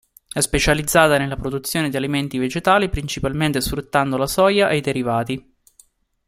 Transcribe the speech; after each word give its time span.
È 0.33 0.39
specializzata 0.39 1.19
nella 1.19 1.35
produzione 1.35 1.91
di 1.91 1.95
alimenti 1.95 2.39
vegetali, 2.39 2.89
principalmente 2.89 3.61
sfruttando 3.61 4.17
la 4.17 4.25
soia 4.25 4.69
e 4.69 4.77
i 4.77 4.81
derivati. 4.81 5.53